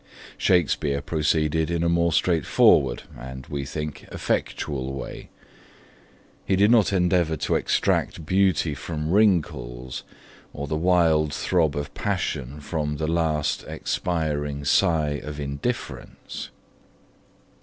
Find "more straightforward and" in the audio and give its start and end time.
1.87-3.45